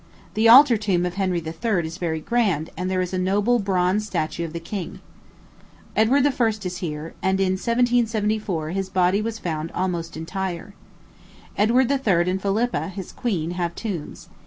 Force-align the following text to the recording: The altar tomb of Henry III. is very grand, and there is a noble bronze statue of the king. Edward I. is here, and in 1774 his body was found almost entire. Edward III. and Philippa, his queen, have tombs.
The 0.33 0.49
altar 0.49 0.77
tomb 0.77 1.05
of 1.05 1.13
Henry 1.13 1.43
III. 1.45 1.85
is 1.85 1.99
very 1.99 2.19
grand, 2.21 2.71
and 2.75 2.89
there 2.89 3.01
is 3.03 3.13
a 3.13 3.19
noble 3.19 3.59
bronze 3.59 4.03
statue 4.07 4.43
of 4.43 4.51
the 4.51 4.59
king. 4.59 4.99
Edward 5.95 6.25
I. 6.25 6.47
is 6.47 6.77
here, 6.77 7.13
and 7.21 7.39
in 7.39 7.51
1774 7.51 8.69
his 8.71 8.89
body 8.89 9.21
was 9.21 9.37
found 9.37 9.69
almost 9.73 10.17
entire. 10.17 10.73
Edward 11.55 11.91
III. 11.91 12.31
and 12.31 12.41
Philippa, 12.41 12.87
his 12.87 13.11
queen, 13.11 13.51
have 13.51 13.75
tombs. 13.75 14.27